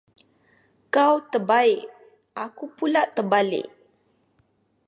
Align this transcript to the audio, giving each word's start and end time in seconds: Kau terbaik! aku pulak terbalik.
Kau 0.93 1.15
terbaik! 1.31 1.79
aku 2.43 2.63
pulak 2.77 3.07
terbalik. 3.15 3.67